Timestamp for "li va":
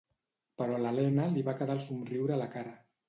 1.35-1.55